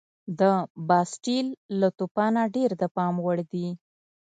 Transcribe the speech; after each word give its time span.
د 0.39 0.41
باسټیل 0.87 1.47
له 1.79 1.87
توپانه 1.97 2.41
ډېر 2.55 2.69
د 2.81 2.83
پام 2.95 3.13
وړ 3.25 3.37
دي. 3.51 3.67